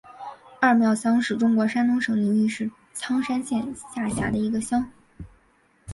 [0.59, 4.91] 二庙乡是中国山东省临沂市苍山县下辖的一个乡。